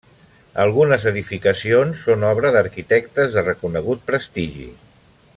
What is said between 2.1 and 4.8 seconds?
obra d'arquitectes de reconegut prestigi.